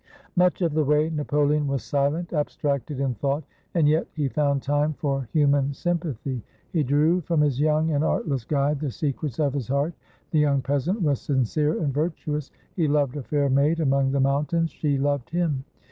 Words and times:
Much 0.35 0.63
of 0.63 0.73
the 0.73 0.83
way 0.83 1.11
Napoleon 1.11 1.67
was 1.67 1.83
silent, 1.83 2.33
abstracted 2.33 2.99
in 2.99 3.13
thought. 3.13 3.43
And 3.75 3.87
yet 3.87 4.07
he 4.15 4.29
found 4.29 4.63
time 4.63 4.93
for 4.93 5.29
human 5.31 5.73
sympathy. 5.73 6.41
He 6.71 6.81
drew 6.81 7.21
from 7.21 7.41
his 7.41 7.59
young 7.59 7.91
and 7.91 8.03
artless 8.03 8.43
guide 8.43 8.79
the 8.79 8.89
secrets 8.89 9.37
of 9.39 9.53
his 9.53 9.67
heart. 9.67 9.93
The 10.31 10.39
young 10.39 10.63
peasant 10.63 11.03
was 11.03 11.21
sincere 11.21 11.79
and 11.79 11.93
virtuous. 11.93 12.49
He 12.75 12.87
loved 12.87 13.15
a 13.15 13.21
fair 13.21 13.47
maid 13.47 13.79
among 13.79 14.11
the 14.11 14.19
mountains. 14.19 14.71
She 14.71 14.97
loved 14.97 15.29
him. 15.29 15.65